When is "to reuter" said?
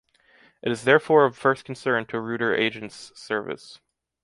2.07-2.55